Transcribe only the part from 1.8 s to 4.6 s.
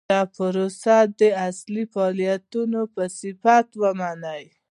فعالیتونو په صفت ومني.